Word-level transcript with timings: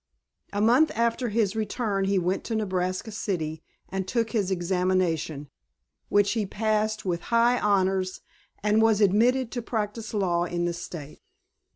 A 0.51 0.61
month 0.61 0.89
after 0.95 1.29
his 1.29 1.55
return 1.55 2.05
he 2.05 2.17
went 2.17 2.43
to 2.45 2.55
Nebraska 2.55 3.11
City 3.11 3.61
and 3.87 4.07
took 4.07 4.31
his 4.31 4.49
examination, 4.49 5.47
which 6.09 6.31
he 6.31 6.43
passed 6.43 7.05
with 7.05 7.21
high 7.29 7.59
honors 7.59 8.21
and 8.63 8.81
was 8.81 8.99
admitted 8.99 9.51
to 9.51 9.61
practise 9.61 10.11
law 10.15 10.45
in 10.45 10.65
the 10.65 10.73
State. 10.73 11.21